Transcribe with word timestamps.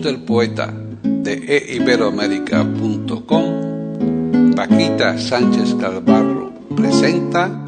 Del 0.00 0.20
poeta 0.20 0.72
de 1.02 1.74
eiberoamérica.com, 1.74 4.54
Paquita 4.56 5.18
Sánchez 5.18 5.74
Calvarro 5.74 6.50
presenta 6.74 7.62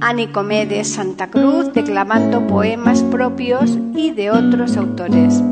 a 0.00 0.12
Nicomedes 0.12 0.88
Santa 0.88 1.30
Cruz 1.30 1.72
declamando 1.72 2.46
poemas 2.46 3.02
propios 3.04 3.78
y 3.94 4.10
de 4.10 4.30
otros 4.30 4.76
autores. 4.76 5.42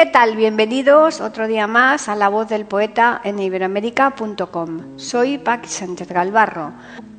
¿Qué 0.00 0.06
tal? 0.06 0.34
Bienvenidos 0.34 1.20
otro 1.20 1.46
día 1.46 1.66
más 1.66 2.08
a 2.08 2.16
La 2.16 2.30
Voz 2.30 2.48
del 2.48 2.64
Poeta 2.64 3.20
en 3.22 3.38
iberoamérica.com. 3.38 4.96
Soy 4.96 5.36
Pac 5.36 5.66
Sánchez 5.66 6.08
Galvarro. 6.08 6.72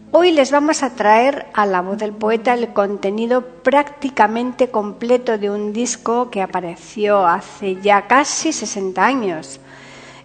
Hoy 0.09 0.31
les 0.31 0.49
vamos 0.49 0.81
a 0.81 0.95
traer 0.95 1.45
a 1.53 1.67
La 1.67 1.81
Voz 1.81 1.99
del 1.99 2.11
Poeta 2.11 2.55
el 2.55 2.73
contenido 2.73 3.45
prácticamente 3.45 4.71
completo 4.71 5.37
de 5.37 5.51
un 5.51 5.73
disco 5.73 6.31
que 6.31 6.41
apareció 6.41 7.27
hace 7.27 7.79
ya 7.83 8.07
casi 8.07 8.51
60 8.51 9.05
años. 9.05 9.59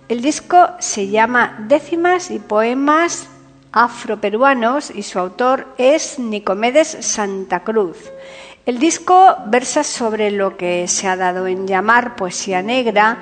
El 0.09 0.23
disco 0.23 0.71
se 0.79 1.09
llama 1.09 1.57
Décimas 1.69 2.31
y 2.31 2.39
Poemas 2.39 3.29
Afroperuanos 3.73 4.91
y 4.91 5.03
su 5.03 5.19
autor 5.19 5.67
es 5.77 6.19
Nicomedes 6.19 6.97
Santa 7.03 7.65
Cruz. 7.65 7.99
El 8.67 8.81
disco 8.81 9.37
versa 9.47 9.85
sobre 9.85 10.33
lo 10.33 10.57
que 10.57 10.89
se 10.89 11.07
ha 11.07 11.15
dado 11.15 11.47
en 11.47 11.69
llamar 11.69 12.17
poesía 12.17 12.63
negra 12.63 13.19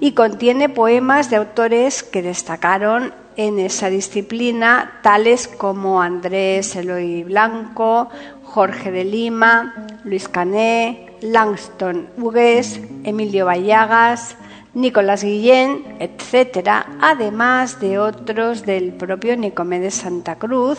y 0.00 0.10
contiene 0.10 0.68
poemas 0.68 1.30
de 1.30 1.36
autores 1.36 2.02
que 2.02 2.20
destacaron 2.20 3.14
en 3.36 3.60
esa 3.60 3.90
disciplina, 3.90 4.98
tales 5.04 5.46
como 5.46 6.02
Andrés 6.02 6.74
Eloy 6.74 7.22
Blanco, 7.22 8.08
Jorge 8.42 8.90
de 8.90 9.04
Lima, 9.04 9.86
Luis 10.02 10.28
Cané, 10.28 11.12
Langston 11.20 12.08
Hugues, 12.16 12.80
Emilio 13.04 13.46
Vallagas, 13.46 14.34
Nicolás 14.78 15.24
Guillén, 15.24 15.96
etcétera, 15.98 16.86
además 17.00 17.80
de 17.80 17.98
otros 17.98 18.64
del 18.64 18.92
propio 18.92 19.36
Nicomedes 19.36 19.94
Santa 19.94 20.36
Cruz, 20.36 20.78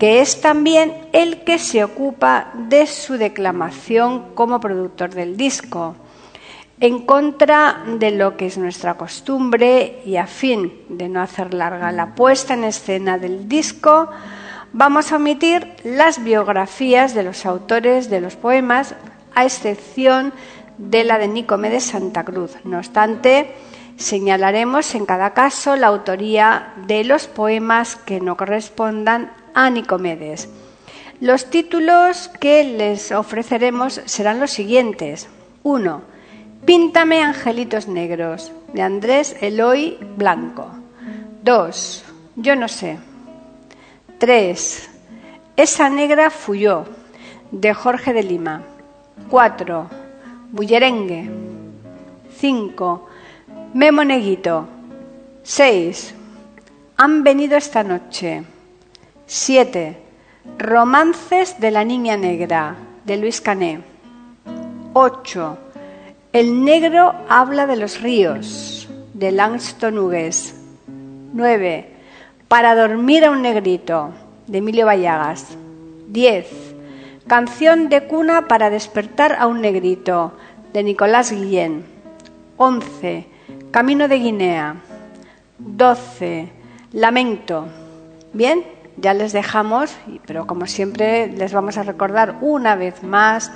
que 0.00 0.20
es 0.20 0.40
también 0.40 0.92
el 1.12 1.44
que 1.44 1.60
se 1.60 1.84
ocupa 1.84 2.50
de 2.68 2.88
su 2.88 3.18
declamación 3.18 4.34
como 4.34 4.58
productor 4.58 5.14
del 5.14 5.36
disco. 5.36 5.94
En 6.80 7.06
contra 7.06 7.84
de 8.00 8.10
lo 8.10 8.36
que 8.36 8.46
es 8.46 8.58
nuestra 8.58 8.94
costumbre 8.94 10.02
y 10.04 10.16
a 10.16 10.26
fin 10.26 10.72
de 10.88 11.08
no 11.08 11.20
hacer 11.20 11.54
larga 11.54 11.92
la 11.92 12.16
puesta 12.16 12.54
en 12.54 12.64
escena 12.64 13.16
del 13.16 13.48
disco, 13.48 14.10
vamos 14.72 15.12
a 15.12 15.16
omitir 15.16 15.72
las 15.84 16.24
biografías 16.24 17.14
de 17.14 17.22
los 17.22 17.46
autores 17.46 18.10
de 18.10 18.20
los 18.20 18.34
poemas, 18.34 18.96
a 19.34 19.44
excepción 19.44 20.32
de 20.32 20.59
la 20.88 21.18
de 21.18 21.28
Nicomedes 21.28 21.84
Santa 21.84 22.24
Cruz. 22.24 22.56
No 22.64 22.78
obstante, 22.78 23.54
señalaremos 23.96 24.94
en 24.94 25.06
cada 25.06 25.34
caso 25.34 25.76
la 25.76 25.88
autoría 25.88 26.72
de 26.86 27.04
los 27.04 27.26
poemas 27.26 27.96
que 27.96 28.20
no 28.20 28.36
correspondan 28.36 29.32
a 29.54 29.70
Nicomedes. 29.70 30.48
Los 31.20 31.50
títulos 31.50 32.28
que 32.40 32.64
les 32.64 33.12
ofreceremos 33.12 34.00
serán 34.06 34.40
los 34.40 34.52
siguientes. 34.52 35.28
1. 35.62 36.02
Píntame 36.64 37.22
angelitos 37.22 37.88
negros, 37.88 38.52
de 38.72 38.82
Andrés 38.82 39.36
Eloy 39.40 39.98
Blanco. 40.16 40.70
2. 41.42 42.04
Yo 42.36 42.56
no 42.56 42.68
sé. 42.68 42.98
3. 44.18 44.90
Esa 45.56 45.90
negra 45.90 46.30
fuyó, 46.30 46.84
de 47.50 47.74
Jorge 47.74 48.14
de 48.14 48.22
Lima. 48.22 48.62
4. 49.28 50.09
Bullerengue. 50.52 51.30
5. 52.38 53.08
Memo 53.74 54.04
Neguito. 54.04 54.66
6. 55.42 56.14
Han 56.96 57.22
venido 57.22 57.56
esta 57.56 57.84
noche. 57.84 58.42
7. 59.26 59.96
Romances 60.58 61.60
de 61.60 61.70
la 61.70 61.84
Niña 61.84 62.16
Negra, 62.16 62.76
de 63.04 63.16
Luis 63.16 63.40
Cané. 63.40 63.80
8. 64.92 65.58
El 66.32 66.64
negro 66.64 67.14
habla 67.28 67.66
de 67.66 67.76
los 67.76 68.00
ríos, 68.00 68.88
de 69.14 69.30
Langston 69.30 69.98
Hughes. 69.98 70.54
9. 71.32 71.94
Para 72.48 72.74
dormir 72.74 73.24
a 73.24 73.30
un 73.30 73.42
negrito, 73.42 74.10
de 74.48 74.58
Emilio 74.58 74.86
Vallagas. 74.86 75.46
10. 76.08 76.69
Canción 77.30 77.90
de 77.90 78.08
cuna 78.08 78.48
para 78.48 78.70
despertar 78.70 79.36
a 79.38 79.46
un 79.46 79.60
negrito, 79.60 80.32
de 80.72 80.82
Nicolás 80.82 81.30
Guillén. 81.30 81.84
11. 82.56 83.24
Camino 83.70 84.08
de 84.08 84.18
Guinea. 84.18 84.74
12. 85.58 86.50
Lamento. 86.90 87.68
Bien, 88.32 88.64
ya 88.96 89.14
les 89.14 89.32
dejamos, 89.32 89.96
pero 90.26 90.48
como 90.48 90.66
siempre 90.66 91.28
les 91.28 91.52
vamos 91.52 91.78
a 91.78 91.84
recordar 91.84 92.38
una 92.40 92.74
vez 92.74 93.04
más 93.04 93.52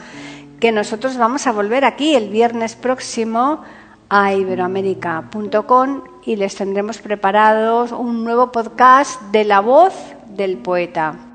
que 0.61 0.71
nosotros 0.71 1.17
vamos 1.17 1.49
a 1.49 1.53
volver 1.53 1.85
aquí 1.85 2.15
el 2.15 2.29
viernes 2.29 2.77
próximo 2.77 3.65
a 4.09 4.35
iberoamérica.com 4.35 6.05
y 6.25 6.37
les 6.37 6.55
tendremos 6.55 6.99
preparados 6.99 7.91
un 7.91 8.23
nuevo 8.23 8.53
podcast 8.53 9.21
de 9.33 9.43
la 9.43 9.59
voz 9.59 9.95
del 10.29 10.59
poeta. 10.59 11.34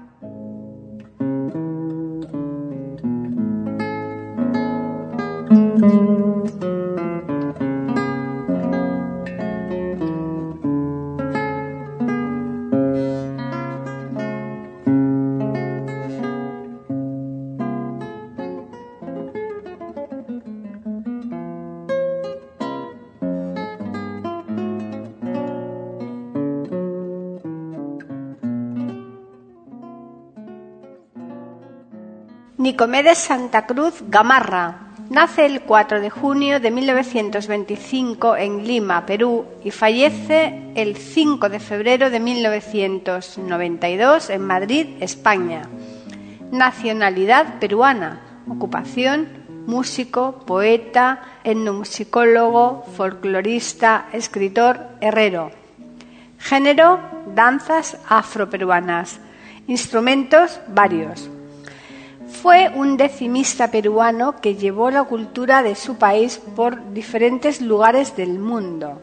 Nicomedes 32.60 33.18
Santa 33.18 33.66
Cruz 33.66 34.04
Gamarra. 34.10 34.89
Nace 35.10 35.48
el 35.48 35.62
4 35.62 36.02
de 36.02 36.12
junio 36.12 36.60
de 36.60 36.70
1925 36.70 38.38
en 38.38 38.68
Lima, 38.68 39.08
Perú, 39.08 39.46
y 39.64 39.72
fallece 39.72 40.72
el 40.76 40.98
5 40.98 41.50
de 41.50 41.60
febrero 41.60 42.12
de 42.12 42.20
1992 42.20 44.30
en 44.30 44.42
Madrid, 44.42 44.88
España. 45.00 45.64
Nacionalidad 46.52 47.58
peruana. 47.60 48.22
Ocupación 48.48 49.40
músico, 49.70 50.44
poeta, 50.46 51.22
etnomusicólogo, 51.44 52.84
folclorista, 52.96 54.08
escritor, 54.14 54.88
herrero. 55.00 55.52
Género, 56.40 57.00
danzas 57.36 57.98
afroperuanas. 58.08 59.20
Instrumentos, 59.68 60.60
varios. 60.68 61.30
Fue 62.42 62.72
un 62.74 62.96
decimista 62.96 63.70
peruano 63.70 64.40
que 64.40 64.56
llevó 64.56 64.92
la 64.92 65.04
cultura 65.04 65.62
de 65.62 65.76
su 65.76 65.98
país 65.98 66.40
por 66.56 66.94
diferentes 66.94 67.60
lugares 67.60 68.16
del 68.16 68.40
mundo. 68.40 69.02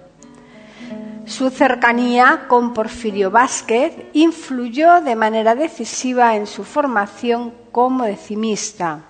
Su 1.27 1.51
cercanía 1.51 2.47
con 2.49 2.73
Porfirio 2.73 3.31
Vázquez 3.31 3.93
influyó 4.15 5.03
de 5.03 5.17
manera 5.17 5.55
decisiva 5.55 6.35
en 6.35 6.47
su 6.47 6.65
formación 6.65 7.53
como 7.73 8.05
decimista. 8.05 9.03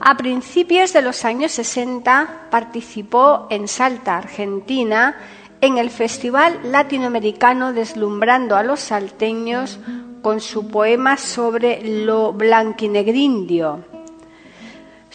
A 0.00 0.16
principios 0.16 0.92
de 0.92 1.02
los 1.02 1.24
años 1.24 1.52
60 1.52 2.48
participó 2.50 3.46
en 3.50 3.68
Salta, 3.68 4.16
Argentina, 4.16 5.16
en 5.60 5.78
el 5.78 5.90
Festival 5.90 6.58
Latinoamericano 6.64 7.72
Deslumbrando 7.72 8.56
a 8.56 8.64
los 8.64 8.80
Salteños 8.80 9.78
con 10.22 10.40
su 10.40 10.68
poema 10.68 11.16
sobre 11.16 11.82
lo 11.82 12.32
blanquinegrindio. 12.32 13.84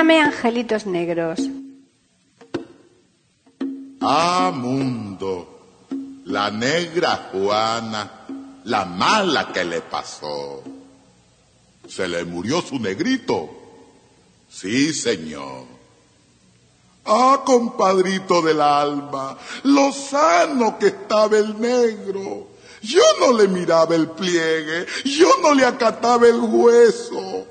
Angelitos 0.00 0.86
negros. 0.86 1.38
Ah, 4.00 4.50
mundo, 4.54 5.88
la 6.24 6.50
negra 6.50 7.28
Juana, 7.30 8.10
la 8.64 8.86
mala 8.86 9.52
que 9.52 9.62
le 9.62 9.82
pasó. 9.82 10.62
Se 11.86 12.08
le 12.08 12.24
murió 12.24 12.62
su 12.62 12.78
negrito. 12.78 13.50
Sí, 14.48 14.94
señor. 14.94 15.66
Ah, 17.04 17.42
compadrito 17.44 18.40
del 18.40 18.62
alma, 18.62 19.36
lo 19.64 19.92
sano 19.92 20.78
que 20.78 20.86
estaba 20.86 21.36
el 21.36 21.60
negro. 21.60 22.48
Yo 22.80 23.02
no 23.20 23.36
le 23.36 23.48
miraba 23.48 23.94
el 23.94 24.08
pliegue, 24.08 24.86
yo 25.04 25.28
no 25.42 25.54
le 25.54 25.66
acataba 25.66 26.26
el 26.26 26.40
hueso. 26.40 27.46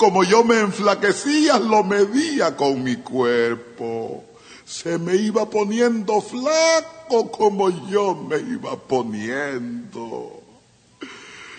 Como 0.00 0.24
yo 0.24 0.42
me 0.44 0.58
enflaquecía, 0.60 1.58
lo 1.58 1.84
medía 1.84 2.56
con 2.56 2.82
mi 2.82 2.96
cuerpo. 2.96 4.24
Se 4.64 4.96
me 4.96 5.14
iba 5.14 5.44
poniendo 5.50 6.22
flaco 6.22 7.30
como 7.30 7.68
yo 7.86 8.14
me 8.14 8.38
iba 8.38 8.76
poniendo. 8.76 10.40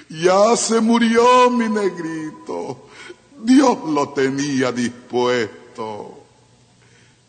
Ya 0.10 0.55
se 0.57 0.81
murió 0.81 1.51
mi 1.51 1.69
negrito. 1.69 2.88
Dios 3.43 3.77
lo 3.88 4.10
tenía 4.10 4.71
dispuesto. 4.71 6.24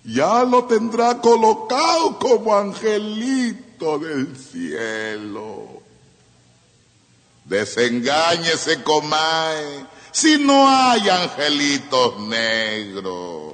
Ya 0.05 0.45
lo 0.45 0.65
tendrá 0.65 1.21
colocado 1.21 2.19
como 2.19 2.57
angelito 2.57 3.99
del 3.99 4.35
cielo. 4.35 5.83
Desengáñese, 7.45 8.83
comae 8.83 9.93
si 10.13 10.39
no 10.39 10.69
hay 10.69 11.09
angelitos 11.09 12.19
negros? 12.21 13.52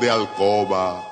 De 0.00 0.10
alcoba, 0.10 1.04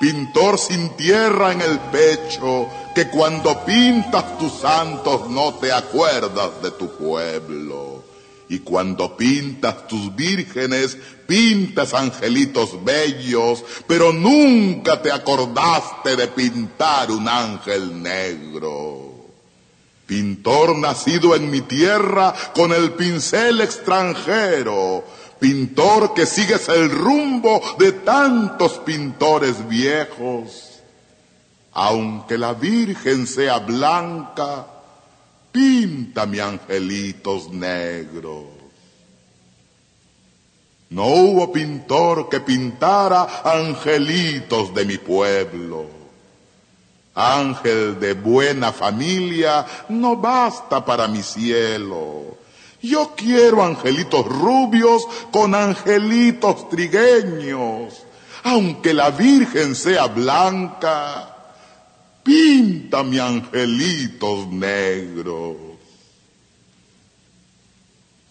pintor 0.00 0.58
sin 0.58 0.90
tierra 0.90 1.52
en 1.52 1.60
el 1.60 1.78
pecho, 1.78 2.68
que 2.94 3.08
cuando 3.08 3.64
pintas 3.64 4.38
tus 4.38 4.52
santos 4.52 5.28
no 5.28 5.54
te 5.54 5.72
acuerdas 5.72 6.62
de 6.62 6.70
tu 6.72 6.96
pueblo. 6.96 8.04
Y 8.50 8.60
cuando 8.60 9.14
pintas 9.16 9.86
tus 9.86 10.14
vírgenes, 10.16 10.96
pintas 11.26 11.92
angelitos 11.92 12.82
bellos, 12.82 13.62
pero 13.86 14.12
nunca 14.12 15.02
te 15.02 15.12
acordaste 15.12 16.16
de 16.16 16.28
pintar 16.28 17.10
un 17.10 17.28
ángel 17.28 18.02
negro. 18.02 19.18
Pintor 20.06 20.78
nacido 20.78 21.36
en 21.36 21.50
mi 21.50 21.60
tierra 21.60 22.34
con 22.54 22.72
el 22.72 22.92
pincel 22.92 23.60
extranjero, 23.60 25.04
pintor 25.38 26.14
que 26.14 26.26
sigues 26.26 26.68
el 26.68 26.90
rumbo 26.90 27.60
de 27.78 27.92
tantos 27.92 28.78
pintores 28.78 29.66
viejos. 29.68 30.80
Aunque 31.72 32.36
la 32.36 32.54
Virgen 32.54 33.26
sea 33.26 33.58
blanca, 33.58 34.66
píntame 35.52 36.40
angelitos 36.40 37.50
negros. 37.50 38.46
No 40.90 41.06
hubo 41.06 41.52
pintor 41.52 42.28
que 42.28 42.40
pintara 42.40 43.42
angelitos 43.44 44.74
de 44.74 44.84
mi 44.86 44.96
pueblo. 44.96 45.86
Ángel 47.14 47.98
de 48.00 48.14
buena 48.14 48.72
familia 48.72 49.66
no 49.88 50.16
basta 50.16 50.84
para 50.84 51.08
mi 51.08 51.22
cielo. 51.22 52.37
Yo 52.80 53.14
quiero 53.16 53.64
angelitos 53.64 54.26
rubios 54.26 55.02
con 55.32 55.54
angelitos 55.54 56.68
trigueños. 56.68 58.04
Aunque 58.44 58.94
la 58.94 59.10
Virgen 59.10 59.74
sea 59.74 60.06
blanca, 60.06 61.36
píntame 62.22 63.20
angelitos 63.20 64.46
negros. 64.48 65.56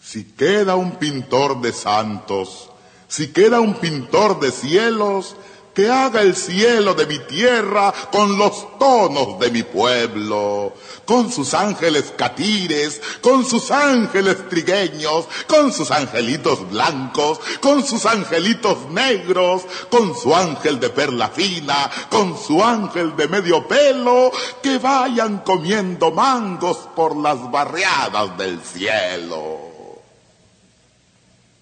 Si 0.02 0.24
queda 0.24 0.76
un 0.76 0.92
pintor 0.92 1.60
de 1.60 1.72
santos, 1.72 2.70
si 3.08 3.28
queda 3.28 3.60
un 3.60 3.74
pintor 3.74 4.40
de 4.40 4.50
cielos, 4.50 5.36
que 5.78 5.88
haga 5.88 6.22
el 6.22 6.34
cielo 6.34 6.92
de 6.94 7.06
mi 7.06 7.20
tierra 7.20 7.94
con 8.10 8.36
los 8.36 8.66
tonos 8.80 9.38
de 9.38 9.48
mi 9.52 9.62
pueblo, 9.62 10.72
con 11.04 11.30
sus 11.30 11.54
ángeles 11.54 12.12
catires, 12.16 13.00
con 13.20 13.46
sus 13.46 13.70
ángeles 13.70 14.48
trigueños, 14.48 15.26
con 15.46 15.72
sus 15.72 15.92
angelitos 15.92 16.68
blancos, 16.68 17.38
con 17.60 17.86
sus 17.86 18.06
angelitos 18.06 18.90
negros, 18.90 19.62
con 19.88 20.16
su 20.16 20.34
ángel 20.34 20.80
de 20.80 20.90
perla 20.90 21.28
fina, 21.28 21.88
con 22.10 22.36
su 22.36 22.60
ángel 22.60 23.14
de 23.14 23.28
medio 23.28 23.68
pelo, 23.68 24.32
que 24.60 24.78
vayan 24.78 25.44
comiendo 25.44 26.10
mangos 26.10 26.76
por 26.96 27.16
las 27.16 27.48
barriadas 27.52 28.36
del 28.36 28.60
cielo. 28.62 29.67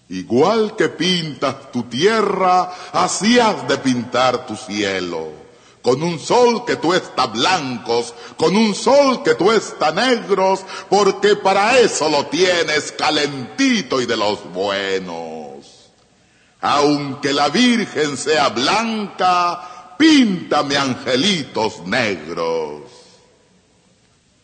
Igual 0.09 0.75
que 0.77 0.87
pintas 0.89 1.71
tu 1.71 1.83
tierra, 1.83 2.73
así 2.93 3.39
has 3.39 3.67
de 3.67 3.77
pintar 3.77 4.45
tu 4.45 4.55
cielo. 4.55 5.31
Con 5.81 6.01
un 6.01 6.19
sol 6.19 6.65
que 6.65 6.77
tú 6.77 6.93
está 6.93 7.27
blancos, 7.27 8.13
con 8.37 8.55
un 8.55 8.73
sol 8.73 9.21
que 9.23 9.35
tú 9.35 9.51
está 9.51 9.91
negros, 9.91 10.61
porque 10.89 11.35
para 11.35 11.77
eso 11.79 12.09
lo 12.09 12.25
tienes 12.27 12.93
calentito 12.93 14.01
y 14.01 14.05
de 14.05 14.17
los 14.17 14.51
buenos. 14.53 15.65
Aunque 16.61 17.33
la 17.33 17.49
Virgen 17.49 18.17
sea 18.17 18.49
blanca, 18.49 19.95
píntame 19.97 20.77
angelitos 20.77 21.85
negros. 21.85 22.83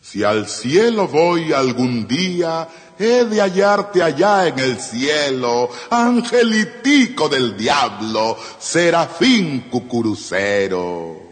Si 0.00 0.22
al 0.22 0.46
cielo 0.46 1.08
voy 1.08 1.52
algún 1.52 2.06
día, 2.06 2.68
he 2.98 3.24
de 3.24 3.40
hallarte 3.40 4.02
allá 4.02 4.46
en 4.46 4.58
el 4.58 4.78
cielo, 4.78 5.68
angelitico 5.90 7.28
del 7.28 7.56
diablo, 7.56 8.36
serafín 8.58 9.68
cucurucero. 9.70 11.22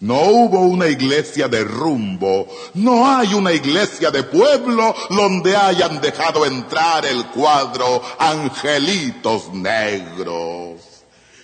No 0.00 0.20
hubo 0.20 0.60
una 0.60 0.86
iglesia 0.86 1.48
de 1.48 1.64
rumbo, 1.64 2.46
no 2.74 3.08
hay 3.08 3.32
una 3.32 3.52
iglesia 3.52 4.10
de 4.10 4.22
pueblo 4.22 4.94
donde 5.08 5.56
hayan 5.56 6.00
dejado 6.00 6.44
entrar 6.44 7.06
el 7.06 7.24
cuadro 7.28 8.02
angelitos 8.18 9.50
negros. 9.54 10.94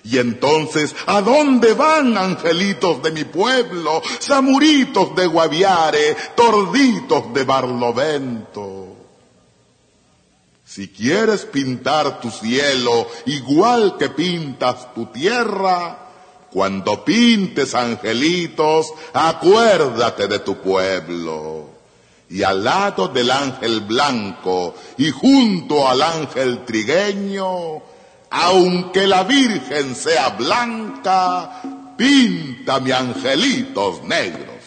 Y 0.05 0.19
entonces, 0.19 0.95
¿a 1.07 1.21
dónde 1.21 1.75
van 1.75 2.17
angelitos 2.19 3.03
de 3.03 3.12
mi 3.12 3.25
pueblo, 3.25 4.03
samuritos 4.19 5.15
de 5.15 5.27
Guaviare, 5.27 6.17
torditos 6.35 7.33
de 7.33 7.45
Barlovento? 7.45 8.79
Si 10.73 10.87
quieres 10.87 11.47
pintar 11.47 12.21
tu 12.21 12.31
cielo 12.31 13.09
igual 13.27 13.97
que 13.99 14.09
pintas 14.09 14.95
tu 14.95 15.07
tierra, 15.07 15.99
cuando 16.49 17.05
pintes 17.05 17.75
angelitos, 17.75 18.93
acuérdate 19.12 20.29
de 20.29 20.39
tu 20.39 20.59
pueblo. 20.59 21.71
Y 22.29 22.45
al 22.45 22.62
lado 22.62 23.09
del 23.09 23.33
ángel 23.33 23.81
blanco 23.81 24.77
y 24.97 25.11
junto 25.11 25.89
al 25.89 26.03
ángel 26.03 26.65
trigueño, 26.65 27.83
aunque 28.31 29.09
la 29.09 29.25
Virgen 29.25 29.97
sea 29.97 30.29
blanca, 30.29 31.62
píntame 31.97 32.93
angelitos 32.93 34.05
negros. 34.05 34.60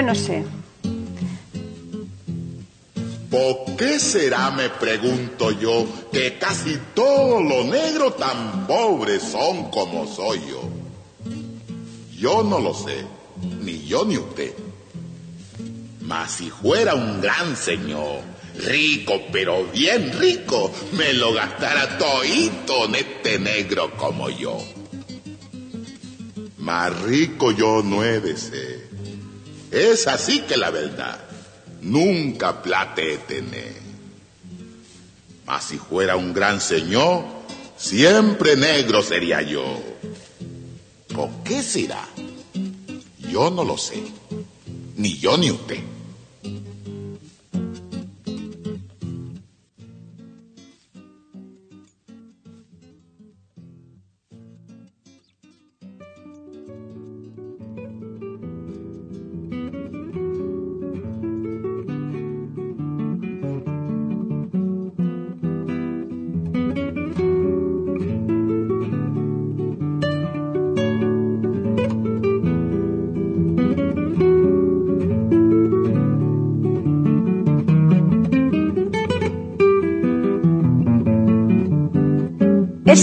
Yo 0.00 0.06
no 0.06 0.14
sé. 0.14 0.42
¿Por 3.30 3.76
qué 3.76 4.00
será, 4.00 4.50
me 4.50 4.70
pregunto 4.70 5.50
yo, 5.50 5.86
que 6.10 6.38
casi 6.38 6.78
todos 6.94 7.44
los 7.44 7.66
negros 7.66 8.16
tan 8.16 8.66
pobres 8.66 9.22
son 9.22 9.70
como 9.70 10.06
soy 10.06 10.40
yo? 10.48 10.62
Yo 12.16 12.42
no 12.42 12.60
lo 12.60 12.72
sé, 12.72 13.04
ni 13.60 13.84
yo 13.84 14.06
ni 14.06 14.16
usted. 14.16 14.54
Mas 16.00 16.30
si 16.30 16.48
fuera 16.48 16.94
un 16.94 17.20
gran 17.20 17.54
señor, 17.54 18.22
rico, 18.56 19.20
pero 19.30 19.64
bien 19.66 20.18
rico, 20.18 20.72
me 20.92 21.12
lo 21.12 21.34
gastara 21.34 21.98
todito 21.98 22.86
en 22.86 22.94
este 22.94 23.38
negro 23.38 23.94
como 23.98 24.30
yo. 24.30 24.56
Más 26.56 26.98
rico 27.02 27.52
yo 27.52 27.82
no 27.82 28.02
he 28.02 28.18
de 28.20 28.34
ser. 28.38 28.79
Es 29.70 30.06
así 30.06 30.40
que 30.40 30.56
la 30.56 30.70
verdad, 30.70 31.18
nunca 31.80 32.62
plate 32.62 33.18
tener. 33.18 33.74
Mas 35.46 35.64
si 35.64 35.78
fuera 35.78 36.16
un 36.16 36.32
gran 36.32 36.60
señor, 36.60 37.24
siempre 37.76 38.56
negro 38.56 39.02
sería 39.02 39.42
yo. 39.42 39.80
¿Por 41.14 41.30
qué 41.44 41.62
será? 41.62 42.08
Yo 43.18 43.50
no 43.50 43.64
lo 43.64 43.76
sé, 43.76 44.02
ni 44.96 45.18
yo 45.18 45.36
ni 45.36 45.50
usted. 45.50 45.89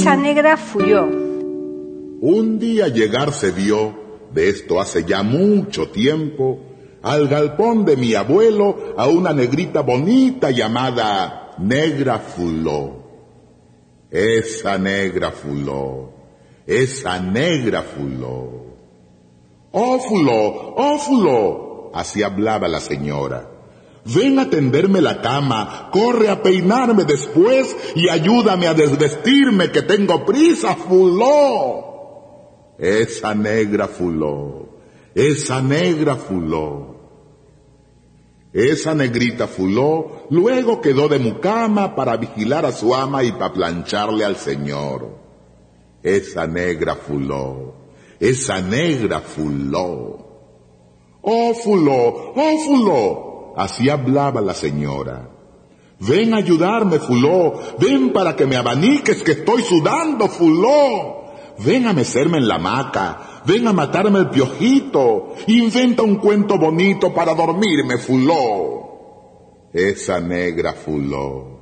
Esa 0.07 0.15
negra 0.15 0.55
fuyó. 0.55 1.03
Un 1.03 2.59
día 2.59 2.87
llegar 2.87 3.33
se 3.33 3.51
vio, 3.51 3.93
de 4.31 4.47
esto 4.47 4.79
hace 4.79 5.03
ya 5.03 5.21
mucho 5.21 5.89
tiempo, 5.89 6.59
al 7.01 7.27
galpón 7.27 7.83
de 7.83 7.97
mi 7.97 8.13
abuelo 8.15 8.93
a 8.95 9.07
una 9.09 9.33
negrita 9.33 9.81
bonita 9.81 10.49
llamada 10.51 11.55
Negra 11.57 12.19
Fuló. 12.19 13.03
Esa 14.09 14.77
negra 14.77 15.31
Fuló, 15.31 16.13
esa 16.65 17.19
negra 17.19 17.81
Fuló. 17.81 18.77
Oh 19.73 19.99
Fuló, 19.99 20.73
oh 20.77 20.97
Fuló, 20.99 21.91
así 21.93 22.23
hablaba 22.23 22.69
la 22.69 22.79
señora. 22.79 23.56
Ven 24.13 24.39
a 24.39 24.49
tenderme 24.49 25.01
la 25.01 25.21
cama, 25.21 25.89
corre 25.91 26.29
a 26.29 26.41
peinarme 26.41 27.03
después 27.03 27.75
y 27.95 28.09
ayúdame 28.09 28.67
a 28.67 28.73
desvestirme 28.73 29.71
que 29.71 29.81
tengo 29.81 30.25
prisa, 30.25 30.75
fuló. 30.75 32.75
Esa 32.77 33.33
negra 33.33 33.87
fuló, 33.87 34.69
esa 35.13 35.61
negra 35.61 36.15
fuló. 36.15 36.95
Esa 38.53 38.95
negrita 38.95 39.47
fuló 39.47 40.25
luego 40.29 40.81
quedó 40.81 41.07
de 41.07 41.19
mucama 41.19 41.95
para 41.95 42.17
vigilar 42.17 42.65
a 42.65 42.71
su 42.71 42.95
ama 42.95 43.23
y 43.23 43.31
para 43.33 43.53
plancharle 43.53 44.23
al 44.23 44.37
señor. 44.37 45.17
Esa 46.01 46.47
negra 46.47 46.95
fuló, 46.95 47.73
esa 48.19 48.61
negra 48.61 49.19
fuló. 49.19 50.25
Oh 51.21 51.53
fuló, 51.53 52.33
oh 52.35 52.57
fuló, 52.65 53.26
Así 53.57 53.89
hablaba 53.89 54.39
la 54.39 54.53
señora. 54.53 55.31
Ven 55.99 56.35
a 56.35 56.37
ayudarme, 56.37 56.99
fuló. 56.99 57.59
Ven 57.79 58.13
para 58.13 58.35
que 58.35 58.45
me 58.45 58.55
abaniques 58.55 59.23
que 59.23 59.31
estoy 59.31 59.63
sudando, 59.63 60.27
fuló. 60.27 61.25
Ven 61.65 61.87
a 61.87 61.93
mecerme 61.93 62.37
en 62.37 62.47
la 62.47 62.55
hamaca. 62.55 63.41
Ven 63.47 63.67
a 63.67 63.73
matarme 63.73 64.19
el 64.19 64.29
piojito. 64.29 65.33
Inventa 65.47 66.03
un 66.03 66.17
cuento 66.17 66.59
bonito 66.59 67.11
para 67.11 67.33
dormirme, 67.33 67.97
fuló. 67.97 69.69
Esa 69.73 70.19
negra 70.19 70.73
fuló. 70.73 71.57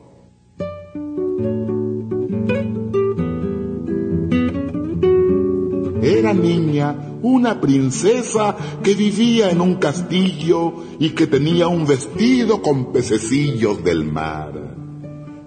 Era 6.02 6.34
niña 6.34 7.15
una 7.26 7.60
princesa 7.60 8.56
que 8.84 8.94
vivía 8.94 9.50
en 9.50 9.60
un 9.60 9.76
castillo 9.76 10.74
y 11.00 11.10
que 11.10 11.26
tenía 11.26 11.68
un 11.68 11.88
vestido 11.88 12.62
con 12.62 12.94
pececillos 12.94 13.84
del 13.84 14.06
mar. 14.06 14.54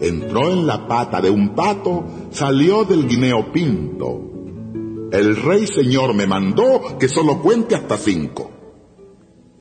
Entró 0.01 0.51
en 0.51 0.67
la 0.67 0.89
pata 0.89 1.21
de 1.21 1.31
un 1.31 1.55
pato, 1.55 2.05
salió 2.31 2.85
del 2.85 3.07
guineo 3.07 3.53
pinto. 3.53 4.25
El 5.13 5.37
rey 5.37 5.69
señor 5.69 6.15
me 6.15 6.27
mandó 6.27 6.99
que 6.99 7.09
solo 7.09 7.41
cuente 7.41 7.77
hasta 7.77 7.97
cinco. 7.97 8.51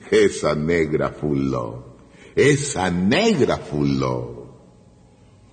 Esa 0.09 0.55
negra 0.55 1.09
fuló, 1.09 1.97
esa 2.35 2.89
negra 2.89 3.57
fuló. 3.57 4.37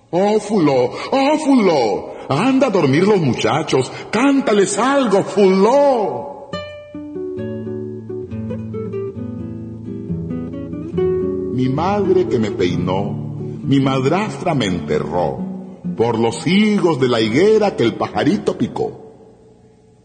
Oh, 0.09 0.39
fuló, 0.39 0.91
oh, 1.11 1.37
fuló, 1.37 2.13
anda 2.29 2.67
a 2.67 2.71
dormir 2.71 3.07
los 3.07 3.21
muchachos, 3.21 3.91
cántales 4.09 4.79
algo, 4.79 5.23
fuló. 5.23 6.34
Mi 11.55 11.69
madre 11.69 12.27
que 12.27 12.37
me 12.37 12.51
peinó, 12.51 13.13
mi 13.63 13.79
madrastra 13.79 14.53
me 14.53 14.65
enterró, 14.65 15.39
por 15.95 16.19
los 16.19 16.45
higos 16.45 16.99
de 16.99 17.07
la 17.07 17.21
higuera 17.21 17.77
que 17.77 17.83
el 17.83 17.95
pajarito 17.95 18.57
picó. 18.57 18.91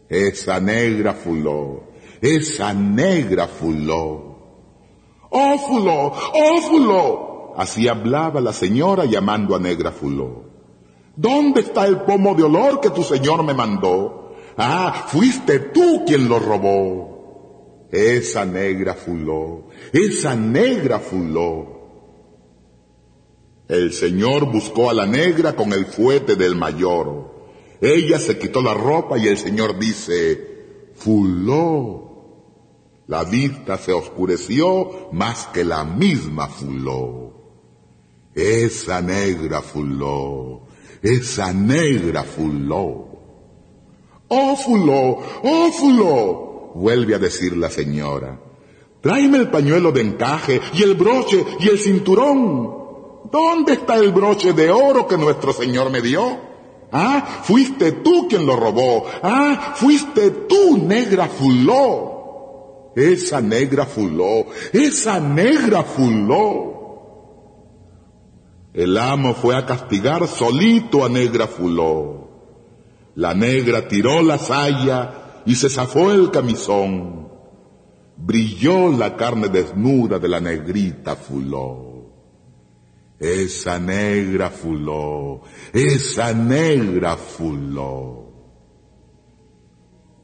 Esa 0.09 0.61
negra 0.61 1.13
fuló, 1.13 1.89
esa 2.21 2.73
negra 2.73 3.49
fuló. 3.49 4.31
¡Oh, 5.31 5.59
fuló! 5.59 6.13
¡Oh, 6.13 6.61
fuló! 6.61 7.55
Así 7.57 7.89
hablaba 7.89 8.41
la 8.41 8.53
señora 8.53 9.05
llamando 9.05 9.57
a 9.57 9.59
negra 9.59 9.91
fuló. 9.91 10.45
¿Dónde 11.17 11.63
está 11.63 11.85
el 11.85 12.03
pomo 12.03 12.37
de 12.37 12.45
olor 12.45 12.79
que 12.79 12.91
tu 12.91 13.03
señor 13.03 13.43
me 13.43 13.55
mandó? 13.55 14.37
Ah, 14.57 15.05
fuiste 15.09 15.59
tú 15.59 16.05
quien 16.07 16.29
lo 16.29 16.39
robó. 16.39 17.10
Esa 17.91 18.45
negra 18.45 18.95
fuló, 18.95 19.69
esa 19.93 20.37
negra 20.37 21.01
fuló. 21.01 21.81
El 23.69 23.93
señor 23.93 24.51
buscó 24.51 24.91
a 24.91 24.95
la 24.95 25.07
negra 25.07 25.55
con 25.55 25.73
el 25.73 25.87
fuete 25.87 26.37
del 26.37 26.57
mayor. 26.57 27.31
Ella 27.81 28.19
se 28.19 28.39
quitó 28.39 28.63
la 28.63 28.75
ropa 28.75 29.19
y 29.19 29.29
el 29.29 29.39
señor 29.39 29.79
dice, 29.79 30.93
fuló. 30.95 32.11
La 33.07 33.25
vista 33.25 33.77
se 33.77 33.93
oscureció 33.93 35.09
más 35.13 35.47
que 35.47 35.65
la 35.65 35.85
misma 35.85 36.49
fuló. 36.49 37.31
Esa 38.35 39.01
negra 39.01 39.61
fuló, 39.61 40.63
esa 41.03 41.53
negra 41.53 42.23
fuló. 42.23 43.09
Oh 44.29 44.57
fuló, 44.57 45.19
oh 45.43 45.73
fuló, 45.73 46.50
vuelve 46.75 47.15
a 47.15 47.19
decir 47.19 47.57
la 47.57 47.71
señora. 47.71 48.39
Tráeme 49.01 49.39
el 49.39 49.51
pañuelo 49.51 49.93
de 49.93 50.03
encaje 50.03 50.61
y 50.75 50.83
el 50.83 50.95
broche 50.95 51.45
y 51.61 51.69
el 51.69 51.79
cinturón. 51.79 52.81
¿Dónde 53.31 53.75
está 53.75 53.97
el 53.97 54.13
broche 54.13 54.53
de 54.53 54.71
oro 54.71 55.07
que 55.07 55.17
nuestro 55.17 55.53
Señor 55.53 55.91
me 55.91 56.01
dio? 56.01 56.51
Ah, 56.93 57.43
fuiste 57.45 57.93
tú 57.93 58.27
quien 58.29 58.45
lo 58.45 58.57
robó. 58.57 59.07
Ah, 59.23 59.75
fuiste 59.77 60.31
tú, 60.31 60.79
negra 60.79 61.29
fuló. 61.29 62.93
Esa 62.97 63.41
negra 63.41 63.87
fuló, 63.87 64.47
esa 64.73 65.21
negra 65.21 65.85
fuló. 65.85 66.71
El 68.75 68.99
amo 68.99 69.35
fue 69.35 69.57
a 69.57 69.65
castigar 69.65 70.27
solito 70.27 71.05
a 71.05 71.09
negra 71.09 71.47
fuló. 71.47 72.29
La 73.15 73.35
negra 73.35 73.87
tiró 73.87 74.23
la 74.23 74.39
saya 74.39 75.21
y 75.51 75.57
se 75.57 75.69
zafó 75.69 76.13
el 76.13 76.31
camisón. 76.31 77.29
Brilló 78.17 78.89
la 78.91 79.17
carne 79.17 79.49
desnuda 79.49 80.21
de 80.21 80.29
la 80.29 80.39
negrita 80.39 81.17
fuló. 81.17 81.89
Esa 83.19 83.81
negra 83.81 84.51
fuló, 84.51 85.41
esa 85.73 86.33
negra 86.33 87.17
fuló. 87.17 88.31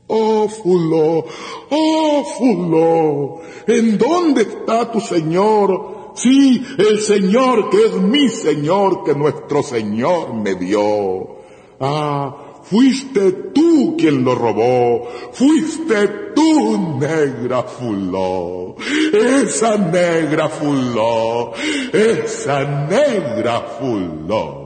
Oh 0.07 0.49
fuló, 0.49 1.25
oh 1.71 2.25
fuló, 2.39 3.41
¿en 3.67 3.99
dónde 3.99 4.43
está 4.43 4.93
tu 4.93 5.01
Señor? 5.01 6.13
Sí, 6.15 6.65
el 6.79 7.01
Señor 7.01 7.69
que 7.71 7.85
es 7.87 7.95
mi 8.01 8.29
Señor, 8.29 9.03
que 9.03 9.13
nuestro 9.17 9.65
Señor 9.65 10.35
me 10.35 10.55
dio. 10.55 11.41
Ah, 11.81 12.46
Fuiste 12.71 13.33
tú 13.55 13.97
quien 13.97 14.25
lo 14.25 14.35
robó, 14.35 15.09
fuiste 15.33 16.09
tú, 16.35 16.99
negra 16.99 17.63
fuló, 17.63 18.75
esa 19.13 19.77
negra 19.77 20.49
fuló, 20.49 21.53
esa 21.93 22.65
negra 22.89 23.61
fuló. 23.79 24.66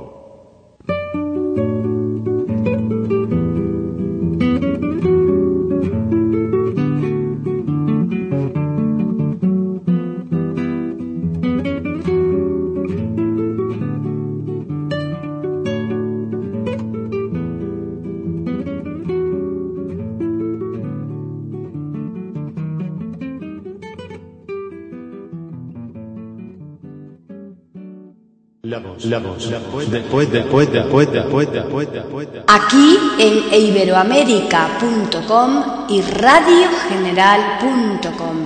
Aquí 32.47 32.99
en 33.19 33.55
iberoamérica.com 33.55 35.63
y 35.89 36.03
radiogeneral.com. 36.03 38.40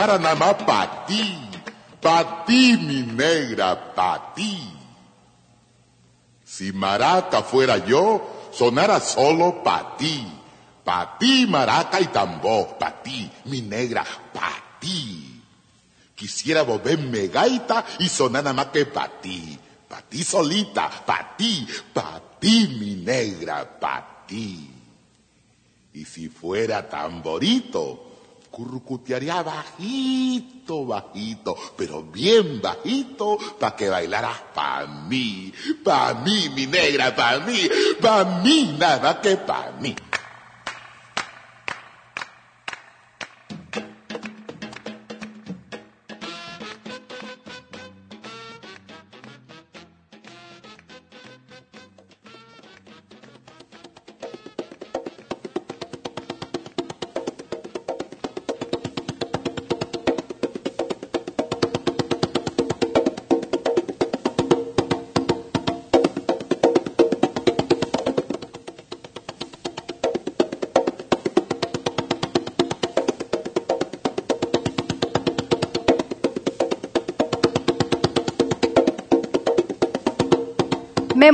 sonara 0.00 0.18
nada 0.18 0.34
más 0.34 0.54
pa' 0.64 1.04
ti, 1.06 1.36
pa' 2.00 2.44
ti, 2.46 2.76
mi 2.78 3.02
negra, 3.02 3.76
pa' 3.94 4.32
ti. 4.34 4.56
Si 6.44 6.72
maraca 6.72 7.42
fuera 7.42 7.76
yo, 7.76 8.48
sonara 8.50 8.98
solo 9.00 9.62
pa' 9.62 9.96
ti, 9.98 10.24
pa' 10.82 11.18
ti, 11.18 11.46
maraca 11.46 12.00
y 12.00 12.06
tambor, 12.06 12.78
pa' 12.78 13.02
ti, 13.02 13.30
mi 13.44 13.60
negra, 13.60 14.04
pa' 14.32 14.80
ti. 14.80 15.36
Quisiera 16.14 16.62
volverme 16.62 17.28
gaita 17.28 17.84
y 17.98 18.08
sonar 18.08 18.44
nada 18.44 18.54
más 18.54 18.72
que 18.72 18.86
pa' 18.86 19.20
ti, 19.20 19.58
pa' 19.86 20.00
ti 20.00 20.24
solita, 20.24 20.88
pa' 21.04 21.36
ti, 21.36 21.66
pa' 21.92 22.20
ti, 22.40 22.68
mi 22.80 22.96
negra, 22.96 23.68
pa' 23.78 24.24
ti. 24.26 24.64
Y 25.92 26.04
si 26.06 26.28
fuera 26.28 26.88
tamborito, 26.88 28.09
currucutearía 28.50 29.42
bajito, 29.42 30.84
bajito, 30.86 31.56
pero 31.76 32.02
bien 32.02 32.60
bajito, 32.60 33.38
pa' 33.58 33.76
que 33.76 33.88
bailaras 33.88 34.38
pa' 34.54 34.86
mí, 34.86 35.52
pa' 35.84 36.14
mí, 36.14 36.48
mi 36.54 36.66
negra, 36.66 37.14
pa' 37.14 37.38
mí, 37.40 37.68
pa' 38.00 38.24
mí, 38.42 38.76
nada 38.78 39.20
que 39.20 39.36
pa' 39.36 39.72
mí. 39.80 39.94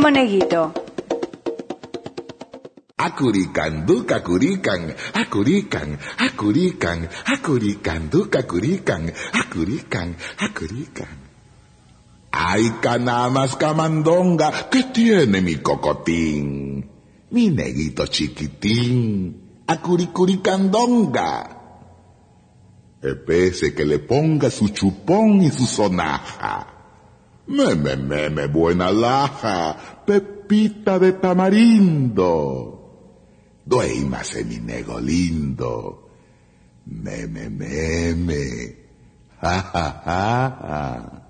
Memo 0.07 0.11
Neguito. 0.11 0.73
Acurican, 2.97 3.85
duca, 3.87 4.23
curican, 4.23 4.95
acurican, 5.12 5.99
acurican, 6.19 7.09
acurican, 7.27 8.09
duca, 8.09 8.47
curican, 8.47 9.12
acurican, 9.33 10.16
acurican. 10.38 11.09
Ay, 12.31 12.71
canamas 12.81 13.57
camandonga, 13.57 14.69
¿qué 14.71 14.85
tiene 14.95 15.40
mi 15.40 15.57
cocotín? 15.57 16.88
Mi 17.31 17.51
neguito 17.51 18.07
chiquitín, 18.07 19.64
acuricuricandonga. 19.66 21.51
Espese 23.03 23.75
que 23.75 23.85
le 23.85 23.99
ponga 23.99 24.51
su 24.51 24.69
chupón 24.69 25.42
y 25.42 25.51
su 25.51 25.66
sonaja. 25.66 26.76
Meme, 27.46 27.96
meme, 27.96 28.48
buena 28.48 28.90
laja, 28.90 29.76
pepita 30.04 30.98
de 30.98 31.12
tamarindo. 31.12 32.72
Duémase 33.64 34.44
mi 34.44 34.59
nego 34.59 34.98
lindo. 34.98 36.09
Meme, 36.87 37.48
meme, 37.50 38.76
ja, 39.40 39.62
ja, 39.72 40.02
ja, 40.04 40.59
ja. 40.61 41.22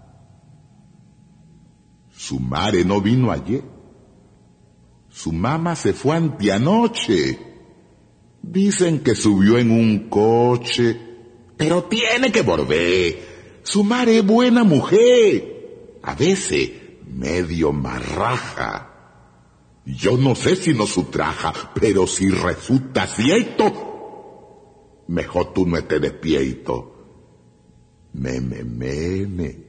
Su 2.12 2.40
madre 2.40 2.84
no 2.84 3.00
vino 3.00 3.30
ayer. 3.30 3.62
Su 5.10 5.32
mamá 5.32 5.76
se 5.76 5.92
fue 5.92 6.16
anteanoche. 6.16 7.38
Dicen 8.42 9.00
que 9.00 9.14
subió 9.14 9.58
en 9.58 9.70
un 9.70 10.08
coche, 10.08 10.98
pero 11.56 11.84
tiene 11.84 12.32
que 12.32 12.42
volver. 12.42 13.60
Su 13.62 13.84
madre 13.84 14.18
es 14.18 14.26
buena 14.26 14.64
mujer 14.64 15.55
a 16.06 16.14
veces 16.14 16.70
medio 17.04 17.72
marraja. 17.72 18.92
Yo 19.84 20.16
no 20.16 20.36
sé 20.36 20.54
si 20.54 20.72
no 20.72 20.86
su 20.86 21.04
traja, 21.04 21.52
pero 21.74 22.06
si 22.06 22.30
resulta 22.30 23.08
cierto, 23.08 25.02
mejor 25.08 25.52
tú 25.52 25.66
no 25.66 25.76
estés 25.76 26.00
despierto. 26.00 26.92
Meme, 28.12 28.62
meme. 28.62 29.66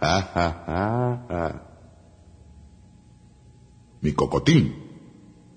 Ja, 0.00 0.22
ja, 0.34 0.64
ja, 0.66 1.26
ja. 1.28 1.68
Mi 4.00 4.12
cocotín, 4.12 4.74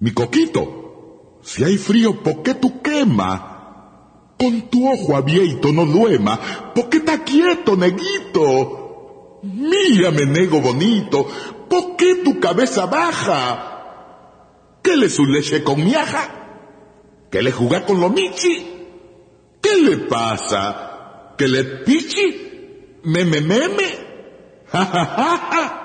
mi 0.02 0.12
coquito, 0.12 1.40
si 1.42 1.64
hay 1.64 1.78
frío, 1.78 2.22
¿por 2.22 2.44
qué 2.44 2.54
tú 2.54 2.82
quema? 2.82 4.34
Con 4.38 4.70
tu 4.70 4.92
ojo 4.92 5.16
abierto 5.16 5.72
no 5.72 5.86
duema, 5.86 6.74
¿por 6.76 6.90
qué 6.90 6.98
está 6.98 7.24
quieto, 7.24 7.78
neguito? 7.78 8.85
Mírame, 9.46 10.26
nego 10.26 10.60
bonito, 10.60 11.28
¿por 11.70 11.96
qué 11.96 12.16
tu 12.24 12.40
cabeza 12.40 12.88
baja? 12.88 14.80
¿Qué 14.82 14.98
le 14.98 15.08
su 15.08 15.26
leche 15.26 15.64
con 15.64 15.84
miaja? 15.84 17.28
¿Qué 17.30 17.44
le 17.44 17.52
juega 17.52 17.86
con 17.86 18.00
lo 18.00 18.10
michi? 18.10 18.66
¿Qué 19.62 19.78
le 19.82 19.98
pasa? 20.08 21.36
¿Que 21.38 21.48
le 21.48 21.64
pichi? 21.86 23.00
¿Meme, 23.04 23.42
meme? 23.42 24.06
¡Ja, 24.72 24.84
ja, 24.86 25.06
ja, 25.06 25.38
ja! 25.52 25.82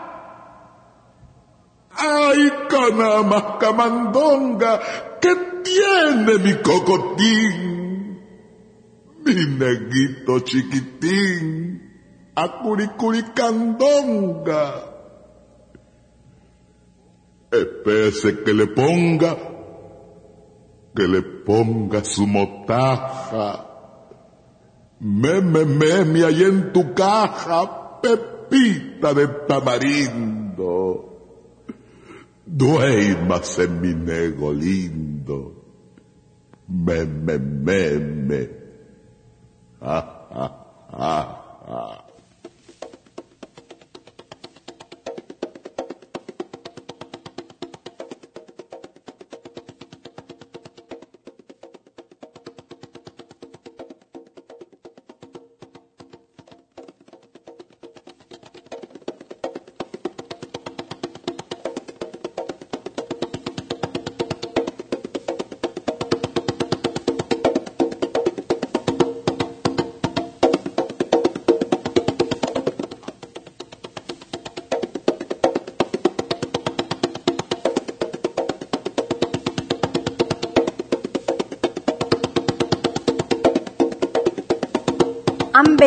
¡Ay, 1.92 2.50
canama, 2.68 3.58
camandonga! 3.58 4.80
¿Qué 5.20 5.36
tiene 5.62 6.38
mi 6.38 6.54
cocotín? 6.62 8.20
Mi 9.22 9.34
neguito 9.34 10.40
chiquitín 10.40 11.89
a 12.34 12.62
curicuricandonga. 12.62 14.86
Espese 17.50 18.44
que 18.44 18.54
le 18.54 18.68
ponga, 18.68 19.36
que 20.94 21.08
le 21.08 21.22
ponga 21.22 22.04
su 22.04 22.26
motaja. 22.26 23.66
Meme, 25.00 25.64
meme, 25.64 26.24
ahí 26.24 26.44
en 26.44 26.72
tu 26.72 26.94
caja, 26.94 28.00
pepita 28.00 29.12
de 29.14 29.26
tamarindo. 29.48 31.06
Duérmase 32.46 33.66
mi 33.68 33.94
nego 33.94 34.52
lindo. 34.52 35.54
Meme, 36.68 37.38
meme. 37.38 38.50
Ah, 39.80 40.28
ah, 40.30 40.52
ah, 40.92 41.62
ah. 41.66 42.09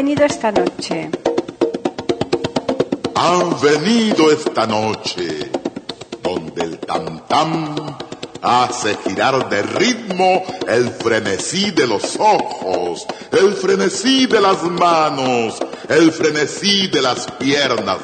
Venido 0.03 0.25
esta 0.25 0.51
noche. 0.51 1.09
Han 3.15 3.61
venido 3.61 4.31
esta 4.31 4.67
noche, 4.67 5.49
donde 6.21 6.61
el 6.61 6.77
tam 6.79 7.25
tam 7.25 7.97
hace 8.41 8.97
girar 9.05 9.47
de 9.49 9.61
ritmo 9.63 10.43
el 10.67 10.89
frenesí 10.89 11.71
de 11.71 11.87
los 11.87 12.17
ojos, 12.19 13.05
el 13.31 13.53
frenesí 13.53 14.25
de 14.25 14.41
las 14.41 14.61
manos, 14.63 15.57
el 15.87 16.11
frenesí 16.11 16.87
de 16.87 17.01
las 17.01 17.25
piernas 17.39 17.99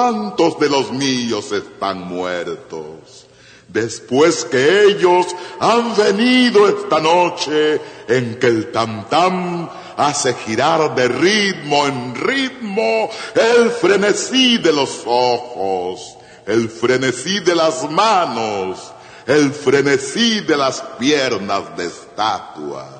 ¿cuántos 0.00 0.58
de 0.58 0.70
los 0.70 0.90
míos 0.92 1.52
están 1.52 2.00
muertos? 2.08 3.26
Después 3.68 4.46
que 4.46 4.84
ellos 4.84 5.26
han 5.60 5.94
venido 5.94 6.66
esta 6.66 6.98
noche 7.00 7.78
en 8.08 8.36
que 8.36 8.46
el 8.46 8.72
tam 8.72 9.08
tam 9.10 9.68
hace 9.98 10.32
girar 10.32 10.94
de 10.94 11.06
ritmo 11.06 11.86
en 11.86 12.14
ritmo 12.14 13.10
el 13.34 13.70
frenesí 13.70 14.56
de 14.56 14.72
los 14.72 15.02
ojos, 15.04 16.16
el 16.46 16.70
frenesí 16.70 17.40
de 17.40 17.54
las 17.54 17.88
manos, 17.90 18.92
el 19.26 19.52
frenesí 19.52 20.40
de 20.40 20.56
las 20.56 20.80
piernas 20.98 21.76
de 21.76 21.84
estatua. 21.84 22.99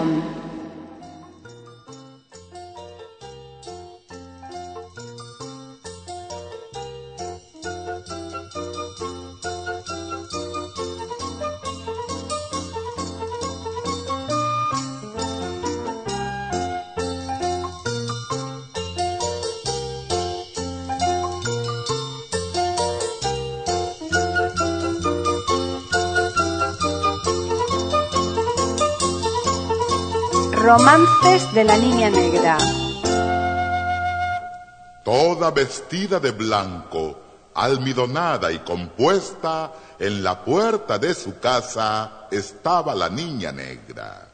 Romances 30.63 31.51
de 31.55 31.63
la 31.63 31.75
Niña 31.75 32.11
Negra. 32.11 32.55
Toda 35.03 35.49
vestida 35.49 36.19
de 36.19 36.29
blanco, 36.29 37.19
almidonada 37.55 38.51
y 38.51 38.59
compuesta, 38.59 39.71
en 39.97 40.23
la 40.23 40.45
puerta 40.45 40.99
de 40.99 41.15
su 41.15 41.39
casa 41.39 42.27
estaba 42.29 42.93
la 42.93 43.09
niña 43.09 43.51
negra. 43.51 44.27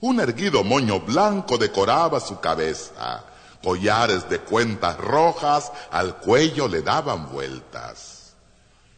Un 0.00 0.20
erguido 0.20 0.62
moño 0.62 1.00
blanco 1.00 1.58
decoraba 1.58 2.20
su 2.20 2.38
cabeza, 2.38 3.24
collares 3.60 4.30
de 4.30 4.38
cuentas 4.38 4.96
rojas 4.96 5.72
al 5.90 6.18
cuello 6.18 6.68
le 6.68 6.82
daban 6.82 7.32
vueltas. 7.32 8.34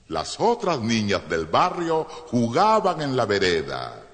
Las 0.09 0.39
otras 0.39 0.81
niñas 0.81 1.27
del 1.27 1.47
barrio 1.47 2.07
jugaban 2.31 3.01
en 3.01 3.17
la 3.17 3.25
vereda. 3.25 4.10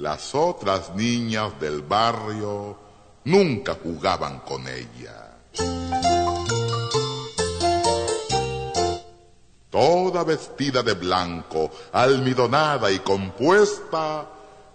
Las 0.00 0.34
otras 0.34 0.94
niñas 0.94 1.60
del 1.60 1.82
barrio 1.82 2.74
nunca 3.24 3.74
jugaban 3.74 4.38
con 4.40 4.66
ella. 4.66 5.36
Toda 9.68 10.24
vestida 10.24 10.82
de 10.82 10.94
blanco, 10.94 11.70
almidonada 11.92 12.90
y 12.90 13.00
compuesta, 13.00 14.26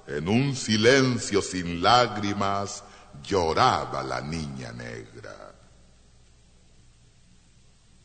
en 0.06 0.30
un 0.30 0.56
silencio 0.56 1.42
sin 1.42 1.82
lágrimas, 1.82 2.84
lloraba 3.24 4.04
la 4.04 4.22
niña 4.22 4.74
negra. 4.74 5.56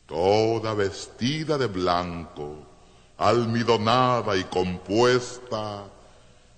Toda 0.07 0.73
vestida 0.73 1.55
de 1.59 1.67
blanco, 1.67 2.65
almidonada 3.19 4.35
y 4.35 4.43
compuesta, 4.45 5.85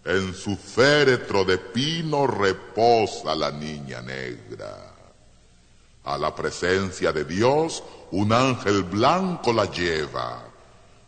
en 0.05 0.33
su 0.33 0.57
féretro 0.57 1.45
de 1.45 1.57
pino 1.57 2.27
reposa 2.27 3.35
la 3.35 3.51
niña 3.51 4.01
negra. 4.01 4.93
A 6.03 6.17
la 6.17 6.35
presencia 6.35 7.13
de 7.13 7.23
Dios, 7.23 7.81
un 8.11 8.33
ángel 8.33 8.83
blanco 8.83 9.53
la 9.53 9.65
lleva. 9.65 10.43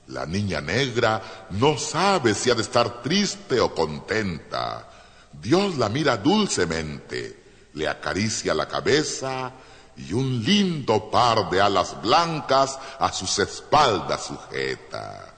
La 0.08 0.26
niña 0.26 0.62
negra 0.62 1.48
no 1.52 1.78
sabe 1.78 2.34
si 2.34 2.50
ha 2.50 2.56
de 2.56 2.62
estar 2.62 3.02
triste 3.02 3.60
o 3.60 3.74
contenta. 3.74 4.88
Dios 5.34 5.78
la 5.78 5.90
mira 5.90 6.16
dulcemente, 6.16 7.44
le 7.74 7.88
acaricia 7.90 8.54
la 8.54 8.68
cabeza 8.68 9.52
y 9.98 10.14
un 10.14 10.44
lindo 10.44 11.10
par 11.10 11.50
de 11.50 11.60
alas 11.60 12.02
blancas 12.02 12.80
a 13.00 13.12
sus 13.12 13.40
espaldas 13.40 14.26
sujeta. 14.26 15.35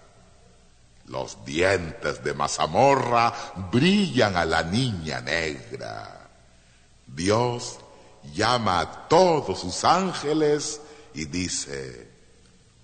Los 1.07 1.45
dientes 1.45 2.23
de 2.23 2.33
mazamorra 2.33 3.33
brillan 3.71 4.35
a 4.35 4.45
la 4.45 4.63
niña 4.63 5.21
negra. 5.21 6.29
Dios 7.05 7.79
llama 8.33 8.81
a 8.81 9.07
todos 9.07 9.61
sus 9.61 9.83
ángeles 9.85 10.81
y 11.13 11.25
dice, 11.25 12.11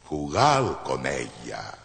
jugad 0.06 0.84
con 0.84 1.06
ella. 1.06 1.78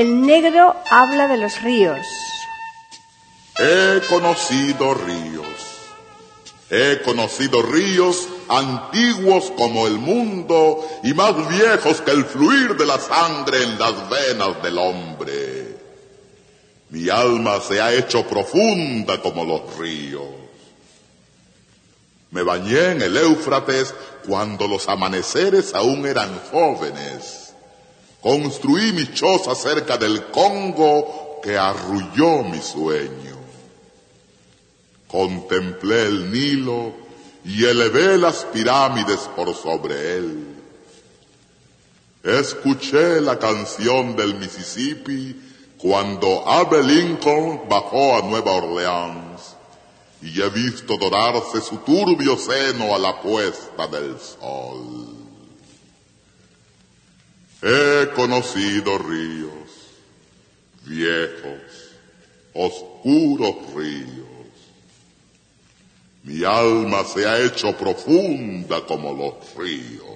El 0.00 0.22
negro 0.22 0.74
habla 0.88 1.28
de 1.28 1.36
los 1.36 1.60
ríos. 1.60 2.06
He 3.58 4.00
conocido 4.08 4.94
ríos. 4.94 5.44
He 6.70 7.02
conocido 7.02 7.60
ríos 7.60 8.26
antiguos 8.48 9.52
como 9.58 9.86
el 9.86 9.98
mundo 9.98 10.88
y 11.02 11.12
más 11.12 11.34
viejos 11.50 12.00
que 12.00 12.12
el 12.12 12.24
fluir 12.24 12.76
de 12.76 12.86
la 12.86 12.98
sangre 12.98 13.62
en 13.62 13.78
las 13.78 14.08
venas 14.08 14.62
del 14.62 14.78
hombre. 14.78 15.76
Mi 16.88 17.10
alma 17.10 17.60
se 17.60 17.82
ha 17.82 17.92
hecho 17.92 18.26
profunda 18.26 19.20
como 19.20 19.44
los 19.44 19.76
ríos. 19.76 20.30
Me 22.30 22.42
bañé 22.42 22.92
en 22.92 23.02
el 23.02 23.18
Éufrates 23.18 23.94
cuando 24.26 24.66
los 24.66 24.88
amaneceres 24.88 25.74
aún 25.74 26.06
eran 26.06 26.40
jóvenes. 26.50 27.49
Construí 28.22 28.92
mi 28.92 29.12
choza 29.12 29.54
cerca 29.54 29.96
del 29.96 30.26
Congo 30.26 31.40
que 31.42 31.56
arrulló 31.56 32.42
mi 32.44 32.60
sueño. 32.60 33.38
Contemplé 35.08 36.02
el 36.02 36.30
Nilo 36.30 36.92
y 37.44 37.64
elevé 37.64 38.18
las 38.18 38.44
pirámides 38.44 39.20
por 39.34 39.54
sobre 39.54 40.16
él. 40.16 40.46
Escuché 42.22 43.20
la 43.22 43.38
canción 43.38 44.14
del 44.14 44.34
Mississippi 44.34 45.34
cuando 45.78 46.46
Abe 46.46 46.82
Lincoln 46.82 47.62
bajó 47.68 48.18
a 48.18 48.22
Nueva 48.22 48.52
Orleans 48.52 49.56
y 50.20 50.42
he 50.42 50.50
visto 50.50 50.98
dorarse 50.98 51.62
su 51.62 51.78
turbio 51.78 52.36
seno 52.36 52.94
a 52.94 52.98
la 52.98 53.22
puesta 53.22 53.86
del 53.86 54.18
sol. 54.20 54.99
He 57.62 58.08
conocido 58.14 58.96
ríos 58.96 59.50
viejos, 60.86 61.60
oscuros 62.54 63.74
ríos. 63.74 64.26
Mi 66.22 66.42
alma 66.44 67.04
se 67.04 67.26
ha 67.26 67.38
hecho 67.38 67.76
profunda 67.76 68.84
como 68.86 69.12
los 69.12 69.54
ríos. 69.56 70.10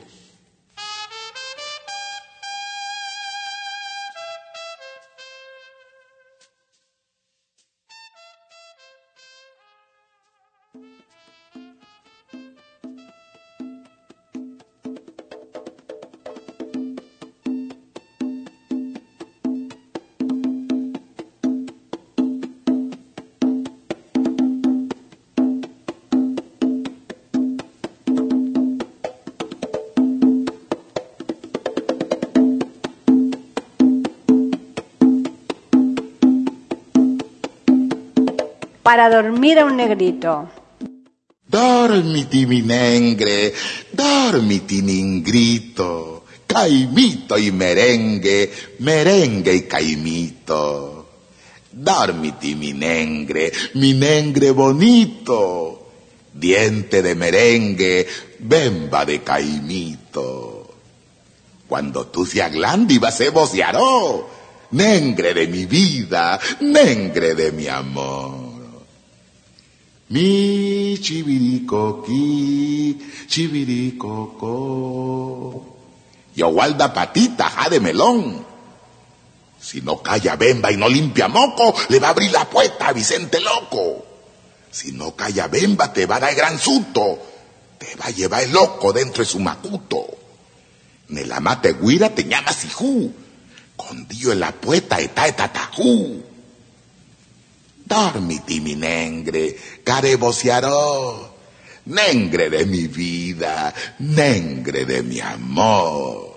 Para 38.94 39.10
dormir 39.10 39.58
a 39.58 39.64
un 39.64 39.74
negrito. 39.74 40.48
Dormiti 41.48 42.46
mi 42.46 42.62
negre, 42.62 43.52
dormiti 43.90 44.82
ningrito, 44.82 46.22
caimito 46.46 47.36
y 47.36 47.50
merengue, 47.50 48.52
merengue 48.78 49.52
y 49.52 49.62
caimito. 49.62 51.08
Dormiti 51.72 52.54
mi 52.54 52.72
negre, 52.72 53.52
mi 53.74 53.94
negre 53.94 54.52
bonito, 54.52 55.90
diente 56.32 57.02
de 57.02 57.16
merengue, 57.16 58.06
bemba 58.38 59.04
de 59.04 59.24
caimito. 59.24 60.72
Cuando 61.66 62.06
tú 62.06 62.24
se 62.24 62.40
aglandi 62.40 62.98
vas 62.98 63.20
a 63.20 63.30
vocearó, 63.30 64.30
negre 64.70 65.34
de 65.34 65.48
mi 65.48 65.66
vida, 65.66 66.38
negre 66.60 67.34
de 67.34 67.50
mi 67.50 67.66
amor. 67.66 68.33
Mi 70.08 70.98
chiviricoqui, 71.00 72.98
chiviricoco. 73.26 74.52
Yo 76.36 76.48
guarda 76.48 76.92
patita, 76.92 77.48
ja 77.48 77.70
de 77.70 77.80
melón. 77.80 78.44
Si 79.60 79.80
no 79.80 80.02
calla 80.02 80.36
bemba 80.36 80.70
y 80.70 80.76
no 80.76 80.88
limpia 80.88 81.28
moco, 81.28 81.74
le 81.88 81.98
va 81.98 82.08
a 82.08 82.10
abrir 82.10 82.30
la 82.32 82.44
puerta 82.50 82.88
a 82.88 82.92
Vicente 82.92 83.40
Loco. 83.40 84.04
Si 84.70 84.92
no 84.92 85.16
calla 85.16 85.48
bemba, 85.48 85.90
te 85.92 86.04
va 86.04 86.16
a 86.16 86.20
dar 86.20 86.34
gran 86.34 86.58
susto. 86.58 87.18
Te 87.78 87.96
va 87.96 88.06
a 88.06 88.10
llevar 88.10 88.42
el 88.42 88.52
loco 88.52 88.92
dentro 88.92 89.24
de 89.24 89.30
su 89.30 89.38
macuto. 89.40 90.06
la 91.08 91.40
mate 91.40 91.72
guira 91.74 92.10
te 92.10 92.24
llama 92.24 92.52
sijú. 92.52 93.10
Con 93.76 94.06
Dios 94.06 94.32
en 94.34 94.40
la 94.40 94.52
puerta 94.52 94.98
está 94.98 95.26
etatajú. 95.28 96.22
Dormiti 97.94 98.58
mi 98.58 98.74
negre, 98.74 99.54
care 99.84 100.18
Negre 101.84 102.50
de 102.50 102.66
mi 102.66 102.88
vida, 102.88 103.72
negre 103.98 104.84
de 104.84 105.02
mi 105.02 105.20
amor. 105.20 106.34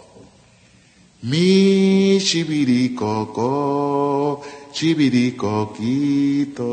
Mi 1.21 2.19
chibiricoco, 2.21 3.41
chibiricoquito. 4.71 6.67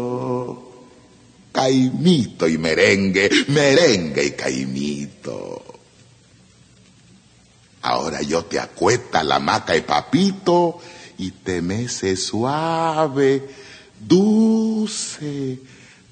Caimito 1.51 2.47
y 2.47 2.59
merengue, 2.59 3.31
merengue 3.49 4.27
y 4.27 4.33
caimito. 4.33 5.65
Ahora 7.81 8.21
yo 8.21 8.45
te 8.45 8.59
acuesta 8.59 9.25
la 9.25 9.39
maca 9.39 9.75
y 9.77 9.81
papito 9.81 10.79
y 11.17 11.31
te 11.31 11.63
mece 11.63 12.17
suave 12.17 13.64
dulce, 14.07 15.61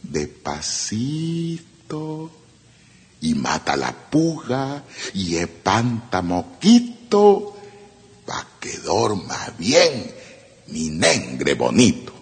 despacito, 0.03 1.63
y 3.21 3.35
mata 3.35 3.77
la 3.77 3.93
puga 3.93 4.83
y 5.15 5.37
espanta 5.37 6.23
moquito, 6.23 7.57
pa' 8.27 8.47
que 8.59 8.79
dorma 8.79 9.53
bien 9.59 10.13
mi 10.69 10.91
negre 10.91 11.55
bonito. 11.55 12.22